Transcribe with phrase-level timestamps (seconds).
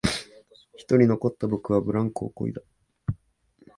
[0.77, 2.63] 一人残った僕はブランコをこいだ